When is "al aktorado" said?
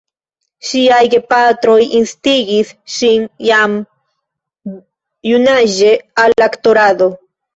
6.25-7.11